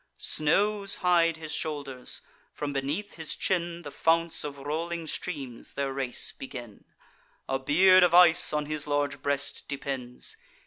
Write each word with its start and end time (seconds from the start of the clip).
Snows 0.17 0.95
hide 1.05 1.37
his 1.37 1.51
shoulders; 1.51 2.21
from 2.53 2.73
beneath 2.73 3.13
his 3.17 3.35
chin 3.35 3.83
The 3.83 3.91
founts 3.91 4.43
of 4.43 4.57
rolling 4.57 5.05
streams 5.05 5.75
their 5.75 5.93
race 5.93 6.31
begin; 6.31 6.85
A 7.47 7.59
beard 7.59 8.01
of 8.01 8.11
ice 8.11 8.51
on 8.51 8.65
his 8.65 8.87
large 8.87 9.21
breast 9.21 9.67
depends. 9.67 10.37